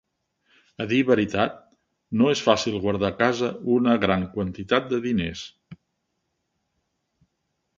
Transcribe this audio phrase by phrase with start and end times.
[0.83, 1.59] A dir veritat,
[2.21, 5.45] no es fàcil guardar a casa una gran quantitat de diners.